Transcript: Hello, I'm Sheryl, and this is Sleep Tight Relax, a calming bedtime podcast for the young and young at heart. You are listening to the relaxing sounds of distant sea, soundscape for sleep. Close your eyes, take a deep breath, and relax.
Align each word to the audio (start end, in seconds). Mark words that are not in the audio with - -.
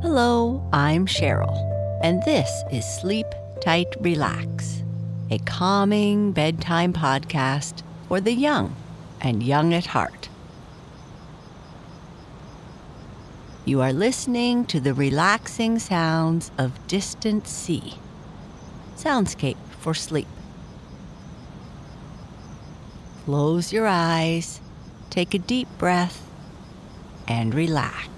Hello, 0.00 0.62
I'm 0.72 1.06
Sheryl, 1.06 1.58
and 2.04 2.22
this 2.22 2.62
is 2.70 2.84
Sleep 3.00 3.26
Tight 3.60 3.88
Relax, 3.98 4.84
a 5.28 5.38
calming 5.38 6.30
bedtime 6.30 6.92
podcast 6.92 7.82
for 8.06 8.20
the 8.20 8.32
young 8.32 8.76
and 9.20 9.42
young 9.42 9.74
at 9.74 9.86
heart. 9.86 10.28
You 13.64 13.80
are 13.80 13.92
listening 13.92 14.66
to 14.66 14.78
the 14.78 14.94
relaxing 14.94 15.80
sounds 15.80 16.52
of 16.56 16.86
distant 16.86 17.48
sea, 17.48 17.94
soundscape 18.96 19.58
for 19.80 19.94
sleep. 19.94 20.28
Close 23.24 23.72
your 23.72 23.88
eyes, 23.88 24.60
take 25.10 25.34
a 25.34 25.40
deep 25.40 25.66
breath, 25.76 26.24
and 27.26 27.52
relax. 27.52 28.17